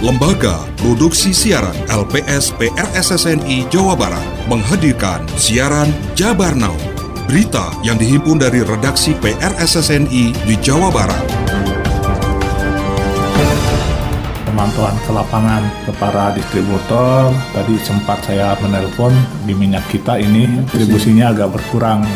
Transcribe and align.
Lembaga 0.00 0.64
Produksi 0.80 1.28
Siaran 1.36 1.76
LPS 1.92 2.56
PRSSNI 2.56 3.68
Jawa 3.68 3.92
Barat 3.92 4.24
menghadirkan 4.48 5.28
siaran 5.36 5.92
Jabar 6.16 6.56
Now. 6.56 6.72
Berita 7.28 7.68
yang 7.84 8.00
dihimpun 8.00 8.40
dari 8.40 8.64
redaksi 8.64 9.12
PRSSNI 9.20 10.24
di 10.44 10.54
Jawa 10.64 10.88
Barat. 10.88 11.20
Pemantauan 14.48 14.96
ke 15.04 15.12
lapangan 15.12 15.62
ke 15.84 15.92
para 16.00 16.32
distributor, 16.32 17.32
tadi 17.52 17.76
sempat 17.84 18.24
saya 18.24 18.56
menelpon 18.64 19.12
di 19.44 19.52
minyak 19.52 19.84
kita 19.92 20.16
ini 20.16 20.64
distribusinya 20.72 21.36
agak 21.36 21.60
berkurang. 21.60 22.08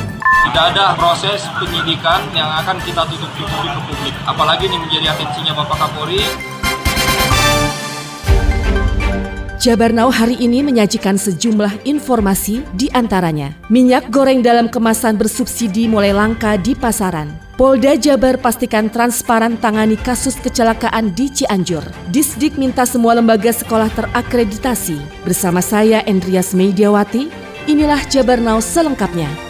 Tidak 0.48 0.64
ada 0.72 0.96
proses 0.96 1.44
penyidikan 1.56 2.20
yang 2.32 2.48
akan 2.64 2.80
kita 2.80 3.04
tutup-tutupi 3.12 3.68
ke 3.68 3.80
publik. 3.92 4.14
Apalagi 4.24 4.72
ini 4.72 4.76
menjadi 4.76 5.12
atensinya 5.16 5.52
Bapak 5.56 5.78
Kapolri, 5.84 6.24
Jabar 9.64 9.96
Now 9.96 10.12
hari 10.12 10.36
ini 10.44 10.60
menyajikan 10.60 11.16
sejumlah 11.16 11.88
informasi 11.88 12.60
di 12.76 12.92
antaranya. 12.92 13.56
Minyak 13.72 14.12
goreng 14.12 14.44
dalam 14.44 14.68
kemasan 14.68 15.16
bersubsidi 15.16 15.88
mulai 15.88 16.12
langka 16.12 16.60
di 16.60 16.76
pasaran. 16.76 17.32
Polda 17.56 17.96
Jabar 17.96 18.36
pastikan 18.36 18.92
transparan 18.92 19.56
tangani 19.56 19.96
kasus 19.96 20.36
kecelakaan 20.36 21.16
di 21.16 21.32
Cianjur. 21.32 21.80
Disdik 22.12 22.60
minta 22.60 22.84
semua 22.84 23.16
lembaga 23.16 23.56
sekolah 23.56 23.88
terakreditasi. 23.96 25.24
Bersama 25.24 25.64
saya 25.64 26.04
Endrias 26.04 26.52
Mediawati, 26.52 27.32
inilah 27.64 28.04
Jabar 28.12 28.44
Now 28.44 28.60
selengkapnya. 28.60 29.43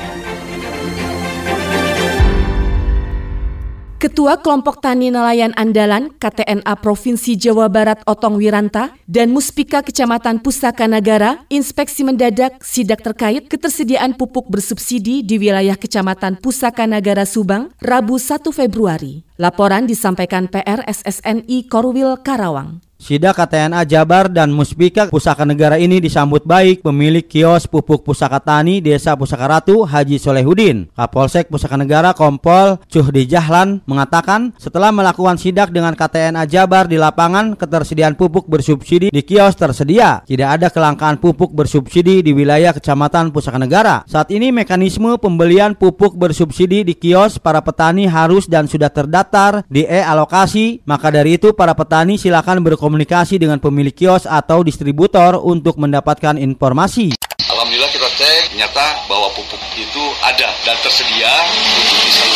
Ketua 4.05 4.37
Kelompok 4.37 4.85
Tani 4.85 5.09
Nelayan 5.09 5.57
Andalan 5.57 6.13
KTNA 6.21 6.77
Provinsi 6.85 7.41
Jawa 7.41 7.73
Barat 7.73 8.05
Otong 8.05 8.37
Wiranta 8.37 8.93
dan 9.09 9.33
Muspika 9.33 9.80
Kecamatan 9.80 10.45
Pusaka 10.45 10.85
Nagara 10.85 11.41
inspeksi 11.49 12.05
mendadak 12.05 12.61
sidak 12.61 13.01
terkait 13.01 13.49
ketersediaan 13.49 14.13
pupuk 14.13 14.52
bersubsidi 14.52 15.24
di 15.24 15.41
wilayah 15.41 15.80
Kecamatan 15.80 16.37
Pusaka 16.37 16.85
Nagara 16.85 17.24
Subang 17.24 17.73
Rabu 17.80 18.21
1 18.21 18.45
Februari. 18.52 19.24
Laporan 19.41 19.88
disampaikan 19.88 20.52
PR 20.52 20.85
SSNI 20.85 21.65
Korwil 21.73 22.21
Karawang. 22.21 22.85
Sidak 23.05 23.37
KTNA 23.37 23.85
Jabar 23.85 24.33
dan 24.33 24.49
Muspika 24.49 25.13
Pusaka 25.13 25.45
Negara 25.45 25.77
ini 25.77 26.01
disambut 26.01 26.41
baik 26.49 26.80
pemilik 26.80 27.21
kios 27.21 27.69
pupuk 27.69 28.01
Pusaka 28.01 28.41
Tani 28.41 28.80
Desa 28.80 29.13
Pusaka 29.13 29.45
Ratu 29.45 29.85
Haji 29.85 30.16
Solehudin. 30.16 30.88
Kapolsek 30.96 31.52
Pusaka 31.52 31.77
Negara 31.77 32.16
Kompol 32.16 32.80
Cuhdi 32.88 33.29
Jahlan 33.29 33.85
mengatakan 33.85 34.57
setelah 34.57 34.88
melakukan 34.88 35.37
sidak 35.37 35.69
dengan 35.69 35.93
KTNA 35.93 36.49
Jabar 36.49 36.88
di 36.88 36.96
lapangan 36.96 37.61
ketersediaan 37.61 38.16
pupuk 38.16 38.49
bersubsidi 38.49 39.13
di 39.13 39.21
kios 39.21 39.52
tersedia. 39.52 40.24
Tidak 40.24 40.49
ada 40.49 40.73
kelangkaan 40.73 41.21
pupuk 41.21 41.52
bersubsidi 41.52 42.24
di 42.24 42.33
wilayah 42.33 42.73
Kecamatan 42.73 43.37
Pusaka 43.37 43.61
Negara. 43.61 44.09
Saat 44.09 44.33
ini 44.33 44.49
mekanisme 44.49 45.21
pembelian 45.21 45.77
pupuk 45.77 46.16
bersubsidi 46.16 46.89
di 46.89 46.96
kios 46.96 47.37
para 47.37 47.61
petani 47.61 48.09
harus 48.09 48.49
dan 48.49 48.65
sudah 48.65 48.89
terdaftar 48.89 49.61
di 49.68 49.85
e-alokasi. 49.85 50.80
Maka 50.89 51.13
dari 51.13 51.37
itu 51.37 51.52
para 51.52 51.77
petani 51.77 52.16
silakan 52.16 52.65
berkomunikasi 52.65 52.93
berkomunikasi 52.95 53.42
dengan 53.42 53.59
pemilik 53.59 53.90
kios 53.90 54.23
atau 54.23 54.62
distributor 54.62 55.34
untuk 55.42 55.82
mendapatkan 55.82 56.38
informasi. 56.38 57.18
Alhamdulillah 57.50 57.90
kita 57.90 58.06
cek 58.06 58.54
ternyata 58.54 59.02
bahwa 59.10 59.34
pupuk 59.34 59.59
itu 59.74 60.04
ada 60.23 60.46
dan 60.62 60.78
tersedia 60.78 61.32
untuk 61.74 61.98
disalurkan 62.06 62.34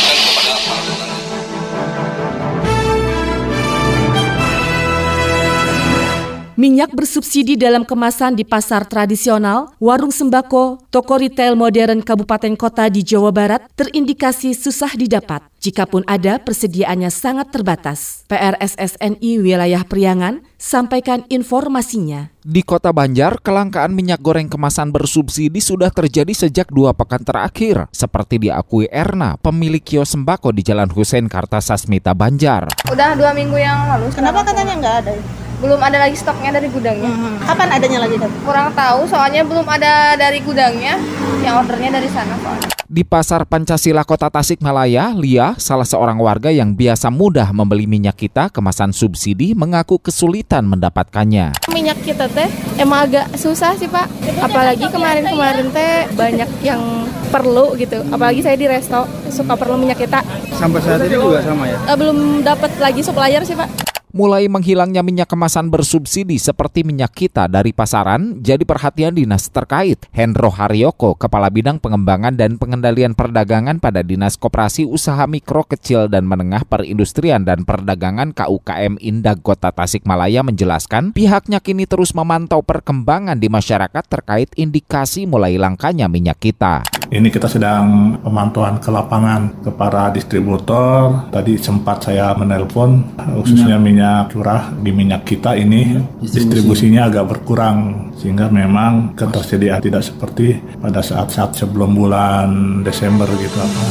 Minyak 6.69 6.93
bersubsidi 6.93 7.57
dalam 7.57 7.81
kemasan 7.81 8.37
di 8.37 8.45
pasar 8.45 8.85
tradisional, 8.85 9.73
warung 9.81 10.13
sembako, 10.13 10.85
toko 10.93 11.17
retail 11.17 11.57
modern 11.57 12.05
kabupaten 12.05 12.61
kota 12.61 12.93
di 12.93 13.01
Jawa 13.01 13.33
Barat 13.33 13.65
terindikasi 13.73 14.53
susah 14.53 14.93
didapat. 14.93 15.49
Jikapun 15.65 16.05
ada, 16.05 16.37
persediaannya 16.37 17.09
sangat 17.09 17.57
terbatas. 17.57 18.29
PRSSNI 18.29 19.41
Wilayah 19.41 19.81
Priangan 19.89 20.45
sampaikan 20.61 21.25
informasinya. 21.33 22.37
Di 22.45 22.61
Kota 22.61 22.93
Banjar, 22.93 23.41
kelangkaan 23.41 23.97
minyak 23.97 24.21
goreng 24.21 24.53
kemasan 24.53 24.93
bersubsidi 24.93 25.65
sudah 25.65 25.89
terjadi 25.89 26.37
sejak 26.37 26.69
dua 26.69 26.93
pekan 26.93 27.25
terakhir, 27.25 27.89
seperti 27.97 28.45
diakui 28.45 28.93
Erna, 28.93 29.41
pemilik 29.41 29.81
kios 29.81 30.13
sembako 30.13 30.53
di 30.53 30.61
Jalan 30.61 30.93
Husein 30.93 31.33
Kartasasmita 31.33 32.13
Banjar. 32.13 32.69
Udah 32.93 33.17
dua 33.17 33.33
minggu 33.33 33.57
yang 33.57 33.89
lalu. 33.89 34.13
Kenapa 34.13 34.45
katanya 34.45 34.77
nggak 34.77 34.97
ada? 35.09 35.48
Belum 35.59 35.81
ada 35.83 35.99
lagi 35.99 36.15
stoknya 36.15 36.55
dari 36.55 36.71
gudangnya. 36.71 37.11
Hmm. 37.11 37.35
Kapan 37.43 37.69
adanya 37.75 37.99
lagi? 38.07 38.15
Kurang 38.47 38.71
tahu, 38.79 39.11
soalnya 39.11 39.43
belum 39.43 39.67
ada 39.67 40.15
dari 40.15 40.39
gudangnya, 40.39 40.95
yang 41.43 41.59
ordernya 41.59 41.99
dari 41.99 42.07
sana 42.07 42.39
soalnya. 42.39 42.71
Di 42.89 43.05
Pasar 43.05 43.45
Pancasila 43.45 44.07
Kota 44.07 44.33
Tasikmalaya, 44.33 45.13
Lia, 45.13 45.59
salah 45.61 45.85
seorang 45.85 46.17
warga 46.23 46.49
yang 46.49 46.73
biasa 46.73 47.13
mudah 47.13 47.51
membeli 47.53 47.85
minyak 47.85 48.17
kita 48.17 48.49
kemasan 48.49 48.95
subsidi, 48.95 49.53
mengaku 49.53 49.99
kesulitan 49.99 50.65
mendapatkannya. 50.65 51.59
Minyak 51.69 52.01
kita 52.07 52.31
teh 52.33 52.49
emang 52.81 53.11
agak 53.11 53.29
susah 53.37 53.75
sih 53.77 53.91
Pak, 53.91 54.09
apalagi 54.41 54.89
kemarin-kemarin 54.89 55.69
teh 55.75 56.09
banyak 56.17 56.49
yang 56.65 56.81
perlu 57.29 57.77
gitu, 57.77 58.01
apalagi 58.09 58.41
saya 58.41 58.57
di 58.57 58.65
resto 58.65 59.05
suka 59.29 59.53
perlu 59.59 59.77
minyak 59.77 60.01
kita. 60.01 60.25
Sampai 60.57 60.81
saat 60.81 61.05
ini 61.05 61.19
juga 61.19 61.45
sama 61.45 61.69
ya? 61.69 61.77
Eh, 61.83 61.97
belum 61.99 62.41
dapat 62.41 62.73
lagi 62.81 63.05
supplier 63.05 63.45
sih 63.45 63.59
Pak 63.59 63.98
mulai 64.19 64.51
menghilangnya 64.51 65.07
minyak 65.07 65.31
kemasan 65.31 65.71
bersubsidi 65.71 66.43
seperti 66.43 66.83
minyak 66.83 67.15
kita 67.15 67.47
dari 67.47 67.71
pasaran 67.71 68.43
jadi 68.43 68.67
perhatian 68.67 69.15
dinas 69.15 69.47
terkait. 69.47 70.11
Hendro 70.11 70.51
Haryoko, 70.51 71.15
Kepala 71.15 71.47
Bidang 71.55 71.79
Pengembangan 71.79 72.35
dan 72.35 72.59
Pengendalian 72.59 73.15
Perdagangan 73.15 73.79
pada 73.79 74.03
Dinas 74.03 74.35
Koperasi 74.35 74.83
Usaha 74.83 75.23
Mikro 75.31 75.63
Kecil 75.63 76.11
dan 76.11 76.27
Menengah 76.27 76.67
Perindustrian 76.67 77.47
dan 77.47 77.63
Perdagangan 77.63 78.35
KUKM 78.35 78.99
Indah 78.99 79.39
Kota 79.39 79.71
Tasikmalaya 79.71 80.43
menjelaskan 80.43 81.15
pihaknya 81.15 81.63
kini 81.63 81.87
terus 81.87 82.11
memantau 82.11 82.67
perkembangan 82.67 83.39
di 83.39 83.47
masyarakat 83.47 84.03
terkait 84.11 84.51
indikasi 84.59 85.31
mulai 85.31 85.55
langkanya 85.55 86.11
minyak 86.11 86.43
kita. 86.43 86.83
Ini 87.09 87.33
kita 87.33 87.49
sedang 87.49 88.19
pemantauan 88.21 88.83
ke 88.83 88.93
lapangan 88.93 89.65
ke 89.65 89.71
para 89.73 90.13
distributor. 90.13 91.31
Tadi 91.33 91.57
sempat 91.57 92.05
saya 92.05 92.37
menelpon 92.37 93.17
khususnya 93.39 93.81
minyak 93.81 94.08
minyak 94.09 94.33
curah 94.33 94.63
di 94.73 94.89
minyak 94.89 95.23
kita 95.29 95.53
ini 95.53 96.01
distribusinya 96.25 97.13
agak 97.13 97.29
berkurang 97.29 98.09
sehingga 98.17 98.49
memang 98.49 99.13
ketersediaan 99.13 99.85
tidak 99.85 100.01
seperti 100.01 100.57
pada 100.81 101.05
saat-saat 101.05 101.53
sebelum 101.53 101.93
bulan 101.93 102.81
Desember 102.81 103.29
gitu 103.37 103.59
apa 103.61 103.85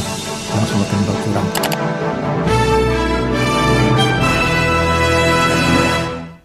semakin 0.66 0.98
berkurang. 1.06 1.48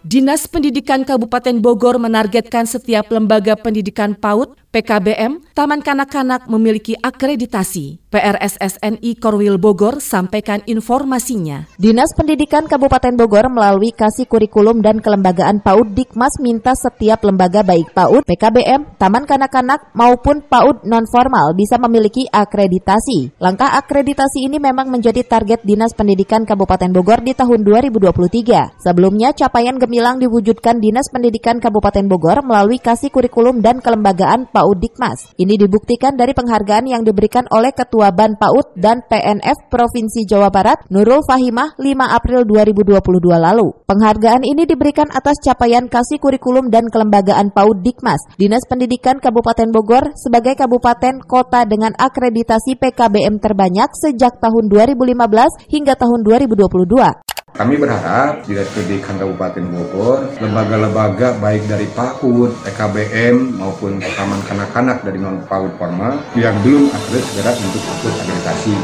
Dinas 0.06 0.46
Pendidikan 0.46 1.02
Kabupaten 1.02 1.58
Bogor 1.58 1.98
menargetkan 1.98 2.70
setiap 2.70 3.10
lembaga 3.10 3.58
pendidikan 3.58 4.14
PAUD 4.14 4.54
PKBM, 4.74 5.54
Taman 5.54 5.86
Kanak-Kanak 5.86 6.50
memiliki 6.50 6.98
akreditasi. 6.98 8.02
PRSSNI 8.10 9.18
Korwil 9.22 9.58
Bogor 9.58 10.02
sampaikan 10.02 10.62
informasinya. 10.66 11.66
Dinas 11.78 12.10
Pendidikan 12.14 12.66
Kabupaten 12.66 13.14
Bogor 13.14 13.46
melalui 13.50 13.94
Kasih 13.94 14.26
Kurikulum 14.26 14.82
dan 14.82 14.98
Kelembagaan 14.98 15.62
PAUD 15.62 15.94
Dikmas 15.94 16.38
minta 16.42 16.74
setiap 16.74 17.22
lembaga 17.22 17.62
baik 17.62 17.94
PAUD, 17.94 18.26
PKBM, 18.26 18.98
Taman 18.98 19.26
Kanak-Kanak 19.26 19.94
maupun 19.94 20.42
PAUD 20.42 20.86
non-formal 20.86 21.54
bisa 21.54 21.78
memiliki 21.78 22.26
akreditasi. 22.26 23.38
Langkah 23.38 23.78
akreditasi 23.78 24.46
ini 24.46 24.58
memang 24.58 24.90
menjadi 24.90 25.22
target 25.22 25.62
Dinas 25.62 25.94
Pendidikan 25.94 26.42
Kabupaten 26.46 26.90
Bogor 26.90 27.22
di 27.22 27.30
tahun 27.34 27.62
2023. 27.62 28.78
Sebelumnya, 28.82 29.34
capaian 29.34 29.78
gemilang 29.78 30.18
diwujudkan 30.18 30.82
Dinas 30.82 31.10
Pendidikan 31.14 31.62
Kabupaten 31.62 32.06
Bogor 32.10 32.42
melalui 32.42 32.82
Kasih 32.82 33.14
Kurikulum 33.14 33.58
dan 33.62 33.78
Kelembagaan 33.78 34.50
PAUD 34.50 34.63
PAUD 34.64 34.80
Dikmas. 34.80 35.36
Ini 35.36 35.60
dibuktikan 35.60 36.16
dari 36.16 36.32
penghargaan 36.32 36.88
yang 36.88 37.04
diberikan 37.04 37.44
oleh 37.52 37.68
Ketua 37.76 38.08
Ban 38.16 38.32
PAUD 38.40 38.80
dan 38.80 39.04
PNF 39.04 39.68
Provinsi 39.68 40.24
Jawa 40.24 40.48
Barat, 40.48 40.88
Nurul 40.88 41.20
Fahimah, 41.20 41.76
5 41.76 41.84
April 42.08 42.48
2022 42.48 42.96
lalu. 43.36 43.76
Penghargaan 43.84 44.40
ini 44.40 44.64
diberikan 44.64 45.12
atas 45.12 45.36
capaian 45.44 45.84
kasih 45.84 46.16
kurikulum 46.16 46.72
dan 46.72 46.88
kelembagaan 46.88 47.52
PAUD 47.52 47.84
Dikmas, 47.84 48.24
Dinas 48.40 48.64
Pendidikan 48.64 49.20
Kabupaten 49.20 49.68
Bogor 49.68 50.16
sebagai 50.16 50.56
kabupaten 50.56 51.20
kota 51.28 51.68
dengan 51.68 51.92
akreditasi 52.00 52.80
PKBM 52.80 53.44
terbanyak 53.44 53.92
sejak 53.92 54.40
tahun 54.40 54.72
2015 54.72 55.68
hingga 55.68 55.92
tahun 55.92 56.24
2022. 56.24 57.23
Kami 57.54 57.78
berharap 57.78 58.42
Dinas 58.50 58.66
Pendidikan 58.74 59.14
Kabupaten 59.14 59.62
Bogor, 59.70 60.26
lembaga-lembaga 60.42 61.38
baik 61.38 61.70
dari 61.70 61.86
PAUD, 61.86 62.50
EKBM 62.66 63.62
maupun 63.62 64.02
Taman 64.02 64.42
Kanak-Kanak 64.42 65.06
dari 65.06 65.22
non 65.22 65.38
PAUD 65.46 65.78
formal 65.78 66.18
yang 66.34 66.58
belum 66.66 66.90
akredit 66.90 67.22
segera 67.30 67.54
untuk 67.54 67.78
ikut 67.78 68.10
akreditasi. 68.10 68.74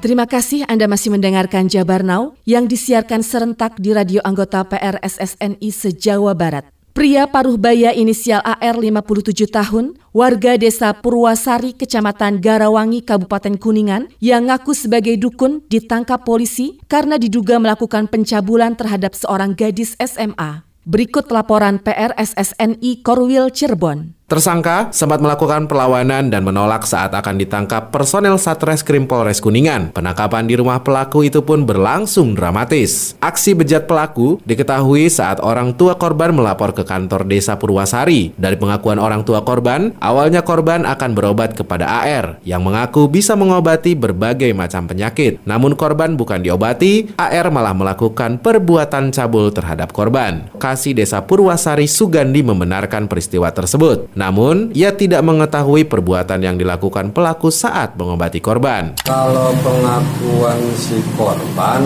Terima 0.00 0.24
kasih 0.24 0.64
Anda 0.64 0.88
masih 0.88 1.12
mendengarkan 1.12 1.68
Jabar 1.68 2.00
Now 2.00 2.32
yang 2.48 2.64
disiarkan 2.64 3.20
serentak 3.20 3.76
di 3.76 3.92
radio 3.92 4.24
anggota 4.24 4.64
PRSSNI 4.64 5.68
se-Jawa 5.68 6.32
Barat. 6.32 6.73
Pria 6.94 7.26
paruh 7.26 7.58
baya 7.58 7.90
inisial 7.90 8.38
AR 8.46 8.78
57 8.78 9.50
tahun, 9.50 9.98
warga 10.14 10.54
desa 10.54 10.94
Purwasari, 10.94 11.74
Kecamatan 11.74 12.38
Garawangi, 12.38 13.02
Kabupaten 13.02 13.58
Kuningan, 13.58 14.14
yang 14.22 14.46
ngaku 14.46 14.78
sebagai 14.78 15.18
dukun 15.18 15.66
ditangkap 15.66 16.22
polisi 16.22 16.78
karena 16.86 17.18
diduga 17.18 17.58
melakukan 17.58 18.06
pencabulan 18.06 18.78
terhadap 18.78 19.10
seorang 19.18 19.58
gadis 19.58 19.98
SMA. 19.98 20.62
Berikut 20.86 21.34
laporan 21.34 21.82
PRSSNI 21.82 23.02
Korwil 23.02 23.50
Cirebon. 23.50 24.14
Tersangka 24.24 24.88
sempat 24.88 25.20
melakukan 25.20 25.68
perlawanan 25.68 26.32
dan 26.32 26.48
menolak 26.48 26.88
saat 26.88 27.12
akan 27.12 27.36
ditangkap 27.36 27.92
personel 27.92 28.40
Satreskrim 28.40 29.04
Polres 29.04 29.36
Kuningan. 29.36 29.92
Penangkapan 29.92 30.48
di 30.48 30.56
rumah 30.56 30.80
pelaku 30.80 31.28
itu 31.28 31.44
pun 31.44 31.68
berlangsung 31.68 32.32
dramatis. 32.32 33.20
Aksi 33.20 33.52
bejat 33.52 33.84
pelaku 33.84 34.40
diketahui 34.48 35.12
saat 35.12 35.44
orang 35.44 35.76
tua 35.76 36.00
korban 36.00 36.32
melapor 36.32 36.72
ke 36.72 36.88
kantor 36.88 37.28
desa 37.28 37.60
Purwasari. 37.60 38.32
Dari 38.40 38.56
pengakuan 38.56 38.96
orang 38.96 39.28
tua 39.28 39.44
korban, 39.44 39.92
awalnya 40.00 40.40
korban 40.40 40.88
akan 40.88 41.12
berobat 41.12 41.52
kepada 41.52 41.84
AR 41.84 42.40
yang 42.48 42.64
mengaku 42.64 43.12
bisa 43.12 43.36
mengobati 43.36 43.92
berbagai 43.92 44.56
macam 44.56 44.88
penyakit. 44.88 45.44
Namun 45.44 45.76
korban 45.76 46.16
bukan 46.16 46.40
diobati, 46.40 47.12
AR 47.20 47.52
malah 47.52 47.76
melakukan 47.76 48.40
perbuatan 48.40 49.12
cabul 49.12 49.52
terhadap 49.52 49.92
korban. 49.92 50.48
Kasih 50.56 50.96
Desa 50.96 51.20
Purwasari 51.20 51.84
Sugandi 51.84 52.40
membenarkan 52.40 53.04
peristiwa 53.04 53.52
tersebut. 53.52 54.13
Namun, 54.14 54.70
ia 54.74 54.94
tidak 54.94 55.26
mengetahui 55.26 55.90
perbuatan 55.90 56.38
yang 56.42 56.54
dilakukan 56.54 57.10
pelaku 57.10 57.50
saat 57.50 57.98
mengobati 57.98 58.38
korban. 58.38 58.94
Kalau 59.02 59.50
pengakuan 59.62 60.58
si 60.78 61.02
korban, 61.18 61.82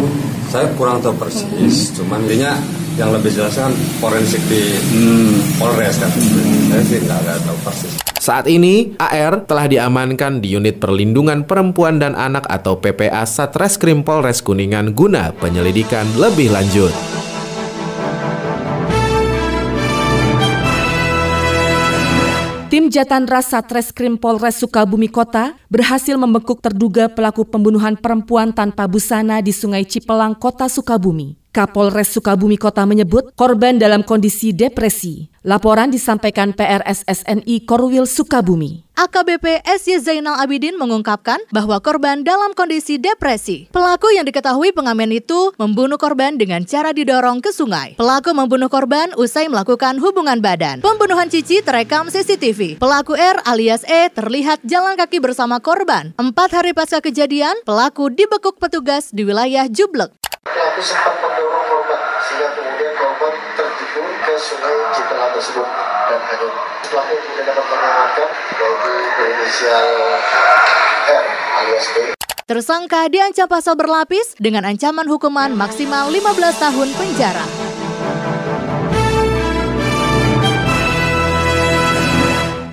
saya 0.48 0.68
kurang 0.76 1.00
tahu 1.00 1.16
persis. 1.16 1.92
Cuman 1.96 2.24
intinya 2.28 2.56
yang 3.00 3.14
lebih 3.14 3.30
jelas 3.32 3.56
kan 3.56 3.72
forensik 4.02 4.42
di 4.48 4.60
hmm. 4.76 5.60
Polres 5.60 5.96
kan. 5.96 6.10
Saya 6.68 6.82
sih 6.84 6.98
nggak 7.00 7.48
tahu 7.48 7.58
persis. 7.64 7.92
Saat 8.18 8.44
ini, 8.50 8.92
AR 9.00 9.48
telah 9.48 9.70
diamankan 9.70 10.44
di 10.44 10.52
Unit 10.52 10.82
Perlindungan 10.82 11.48
Perempuan 11.48 11.96
dan 11.96 12.12
Anak 12.12 12.44
atau 12.50 12.76
PPA 12.76 13.24
Satreskrim 13.24 14.04
Polres 14.04 14.44
Kuningan 14.44 14.92
guna 14.92 15.32
penyelidikan 15.32 16.04
lebih 16.18 16.52
lanjut. 16.52 16.92
Tim 22.78 22.94
Jatan 22.94 23.26
Rasa 23.26 23.58
Treskrim 23.58 24.14
Polres 24.14 24.62
Sukabumi 24.62 25.10
Kota 25.10 25.50
berhasil 25.66 26.14
membekuk 26.14 26.62
terduga 26.62 27.10
pelaku 27.10 27.42
pembunuhan 27.42 27.98
perempuan 27.98 28.54
tanpa 28.54 28.86
busana 28.86 29.42
di 29.42 29.50
Sungai 29.50 29.82
Cipelang, 29.82 30.38
Kota 30.38 30.70
Sukabumi. 30.70 31.34
Kapolres 31.58 32.14
Sukabumi 32.14 32.54
Kota 32.54 32.86
menyebut 32.86 33.34
korban 33.34 33.82
dalam 33.82 34.06
kondisi 34.06 34.54
depresi. 34.54 35.26
Laporan 35.42 35.90
disampaikan 35.90 36.54
PRSSNI 36.54 37.66
Korwil 37.66 38.06
Sukabumi. 38.06 38.86
AKBP 38.94 39.66
SY 39.66 39.98
Zainal 39.98 40.38
Abidin 40.38 40.78
mengungkapkan 40.78 41.42
bahwa 41.50 41.82
korban 41.82 42.22
dalam 42.22 42.54
kondisi 42.54 42.94
depresi. 43.02 43.66
Pelaku 43.74 44.06
yang 44.14 44.22
diketahui 44.30 44.70
pengamen 44.70 45.10
itu 45.10 45.50
membunuh 45.58 45.98
korban 45.98 46.38
dengan 46.38 46.62
cara 46.62 46.94
didorong 46.94 47.42
ke 47.42 47.50
sungai. 47.50 47.98
Pelaku 47.98 48.30
membunuh 48.38 48.70
korban 48.70 49.10
usai 49.18 49.50
melakukan 49.50 49.98
hubungan 49.98 50.38
badan. 50.38 50.78
Pembunuhan 50.78 51.26
Cici 51.26 51.58
terekam 51.58 52.06
CCTV. 52.06 52.78
Pelaku 52.78 53.18
R 53.18 53.42
alias 53.42 53.82
E 53.82 54.14
terlihat 54.14 54.62
jalan 54.62 54.94
kaki 54.94 55.18
bersama 55.18 55.58
korban. 55.58 56.14
Empat 56.22 56.54
hari 56.54 56.70
pasca 56.70 57.02
kejadian, 57.02 57.58
pelaku 57.66 58.14
dibekuk 58.14 58.62
petugas 58.62 59.10
di 59.10 59.26
wilayah 59.26 59.66
Jublek. 59.66 60.14
Pelaku 60.48 60.80
sempat 60.80 61.14
mendorong 61.20 61.64
korban 61.68 62.00
sehingga 62.24 62.48
kemudian 62.56 62.92
korban 62.96 63.32
tertimbun 63.56 64.06
ke 64.24 64.34
sungai 64.38 64.76
Cipelang 64.94 65.32
tersebut 65.36 65.68
dan 66.08 66.20
hanyut. 66.24 66.54
Pelaku 66.88 67.14
kemudian 67.20 67.44
dapat 67.48 67.66
mengamankan 67.68 68.28
yaitu 68.56 68.92
berinisial 69.18 69.88
R 71.08 71.24
alias 71.62 71.86
B. 71.92 71.96
Tersangka 72.48 73.12
diancam 73.12 73.44
pasal 73.44 73.76
berlapis 73.76 74.32
dengan 74.40 74.64
ancaman 74.64 75.04
hukuman 75.04 75.52
maksimal 75.52 76.08
15 76.08 76.64
tahun 76.64 76.88
penjara. 76.96 77.57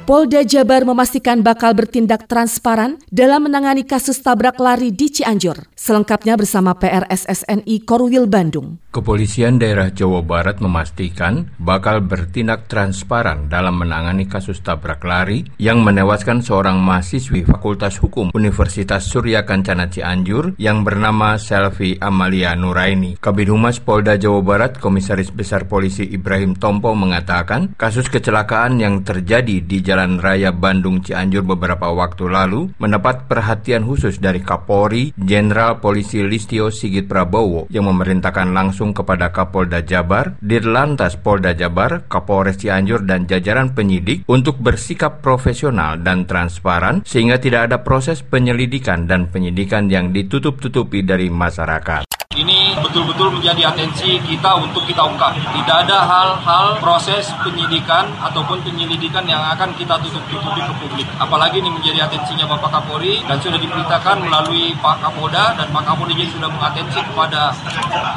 Polda 0.06 0.46
Jabar 0.46 0.86
memastikan 0.86 1.42
bakal 1.42 1.74
bertindak 1.74 2.30
transparan 2.30 3.02
dalam 3.10 3.50
menangani 3.50 3.90
kasus 3.90 4.22
tabrak 4.22 4.62
lari 4.62 4.94
di 4.94 5.10
Cianjur. 5.10 5.66
Selengkapnya 5.74 6.38
bersama 6.38 6.78
PRSSNI 6.78 7.82
Korwil 7.90 8.30
Bandung. 8.30 8.78
Kepolisian 8.94 9.58
daerah 9.58 9.90
Jawa 9.90 10.22
Barat 10.22 10.62
memastikan 10.62 11.50
bakal 11.58 12.06
bertindak 12.06 12.70
transparan 12.70 13.50
dalam 13.50 13.82
menangani 13.82 14.30
kasus 14.30 14.62
tabrak 14.62 15.02
lari 15.02 15.42
yang 15.58 15.82
menewaskan 15.82 16.46
seorang 16.46 16.78
mahasiswi 16.80 17.42
Fakultas 17.42 17.98
Hukum 17.98 18.30
Universitas 18.38 19.10
Surya 19.10 19.42
Kancana 19.42 19.90
Cianjur 19.90 20.54
yang 20.62 20.86
bernama 20.86 21.42
Selvi 21.42 21.98
Amalia 21.98 22.54
Nuraini. 22.54 23.18
Kabid 23.18 23.50
Humas 23.50 23.82
Polda 23.82 24.22
Jawa 24.22 24.46
Barat 24.46 24.78
Komisaris 24.78 25.34
Besar 25.34 25.66
Polisi 25.66 26.06
Ibrahim 26.06 26.54
Tompo 26.54 26.94
mengatakan 26.94 27.74
kasus 27.76 28.06
kecelakaan 28.08 28.78
yang 28.78 29.02
terjadi 29.02 29.66
di 29.66 29.82
Jalan 29.82 29.95
Raya 29.96 30.52
Bandung 30.52 31.00
Cianjur 31.00 31.48
beberapa 31.48 31.88
waktu 31.96 32.28
lalu 32.28 32.76
mendapat 32.76 33.32
perhatian 33.32 33.88
khusus 33.88 34.20
dari 34.20 34.44
Kapolri 34.44 35.16
Jenderal 35.16 35.80
Polisi 35.80 36.20
Listio 36.20 36.68
Sigit 36.68 37.08
Prabowo 37.08 37.72
yang 37.72 37.88
memerintahkan 37.88 38.52
langsung 38.52 38.92
kepada 38.92 39.32
Kapolda 39.32 39.86
Jabar, 39.86 40.36
Dirlantas 40.44 41.16
Polda 41.16 41.56
Jabar, 41.56 42.10
Kapolres 42.12 42.60
Cianjur 42.60 43.08
dan 43.08 43.30
jajaran 43.30 43.72
penyidik 43.72 44.28
untuk 44.28 44.60
bersikap 44.60 45.24
profesional 45.24 45.96
dan 46.02 46.28
transparan 46.28 47.06
sehingga 47.08 47.40
tidak 47.40 47.72
ada 47.72 47.80
proses 47.86 48.20
penyelidikan 48.20 49.08
dan 49.08 49.32
penyidikan 49.32 49.88
yang 49.88 50.12
ditutup-tutupi 50.12 51.06
dari 51.06 51.32
masyarakat. 51.32 52.16
Ini 52.34 52.66
betul-betul 52.82 53.38
menjadi 53.38 53.70
atensi 53.70 54.18
kita 54.26 54.58
untuk 54.58 54.82
kita 54.90 55.06
ungkap. 55.06 55.38
Tidak 55.38 55.78
ada 55.86 56.00
hal-hal 56.10 56.82
proses 56.82 57.30
penyidikan 57.46 58.10
ataupun 58.18 58.66
penyelidikan 58.66 59.30
yang 59.30 59.46
akan 59.54 59.78
kita 59.78 59.85
tutup-tutupi 59.86 60.62
ke 60.66 60.74
publik. 60.82 61.08
Apalagi 61.22 61.62
ini 61.62 61.70
menjadi 61.70 62.10
atensinya 62.10 62.50
Bapak 62.50 62.74
Kapolri 62.74 63.22
dan 63.30 63.38
sudah 63.38 63.62
diperintahkan 63.62 64.18
melalui 64.26 64.74
Pak 64.82 64.98
Kapolda 65.06 65.54
dan 65.54 65.70
Pak 65.70 65.84
Kapolri 65.86 66.18
juga 66.18 66.34
sudah 66.34 66.50
mengatensi 66.50 67.00
kepada 67.06 67.54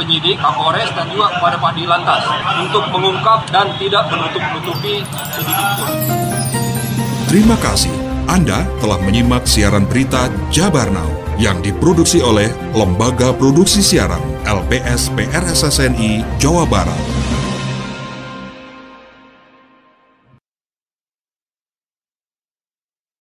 penyidik, 0.00 0.40
Kapolres 0.40 0.88
dan 0.96 1.06
juga 1.12 1.28
kepada 1.36 1.56
Pak 1.60 1.72
Dilantas 1.76 2.22
untuk 2.64 2.84
mengungkap 2.88 3.40
dan 3.52 3.68
tidak 3.76 4.08
menutup-nutupi 4.08 5.04
sedikit 5.36 5.68
pun. 5.76 5.90
Terima 7.28 7.56
kasih. 7.60 7.92
Anda 8.28 8.64
telah 8.80 9.00
menyimak 9.04 9.44
siaran 9.44 9.84
berita 9.84 10.32
Jabar 10.48 10.88
Now 10.88 11.08
yang 11.36 11.60
diproduksi 11.60 12.20
oleh 12.20 12.50
Lembaga 12.72 13.32
Produksi 13.32 13.80
Siaran 13.80 14.20
LPS 14.44 15.12
PRSSNI 15.16 16.24
Jawa 16.36 16.64
Barat. 16.64 17.17